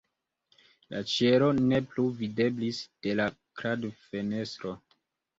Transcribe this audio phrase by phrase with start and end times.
[0.93, 3.27] La ĉielo ne plu videblis de la
[3.61, 4.73] kradfenestro.